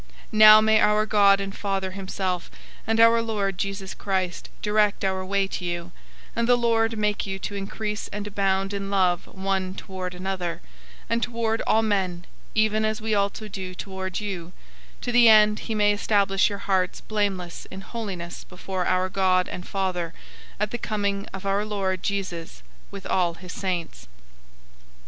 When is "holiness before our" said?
17.81-19.07